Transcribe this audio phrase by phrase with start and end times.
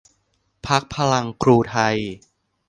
[0.67, 1.97] พรรคพลังครูไทย